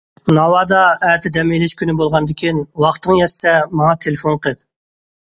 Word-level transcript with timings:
ناۋادا، 0.35 0.77
ئەتە 1.09 1.31
دەم 1.35 1.53
ئېلىش 1.57 1.75
كۈنى 1.81 1.95
بولغاندىكىن 1.99 2.63
ۋاقتىڭ 2.85 3.19
يەتسە 3.21 3.55
ماڭا 3.83 3.93
تېلېفون 4.07 4.41
قىل! 4.47 4.57